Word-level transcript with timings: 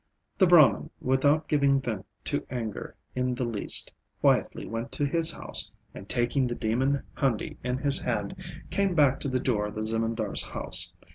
The 0.39 0.47
Brahman, 0.47 0.89
without 0.99 1.47
giving 1.47 1.79
vent 1.79 2.07
to 2.23 2.43
anger 2.49 2.95
in 3.13 3.35
the 3.35 3.43
least, 3.43 3.91
quietly 4.19 4.65
went 4.65 4.91
to 4.93 5.05
his 5.05 5.29
house, 5.29 5.69
and 5.93 6.09
taking 6.09 6.47
the 6.47 6.55
demon 6.55 7.03
handi 7.13 7.59
in 7.63 7.77
his 7.77 8.01
hand, 8.01 8.35
came 8.71 8.95
back 8.95 9.19
to 9.19 9.27
the 9.29 9.39
door 9.39 9.67
of 9.67 9.75
the 9.75 9.83
Zemindar's 9.83 10.41
house. 10.41 10.91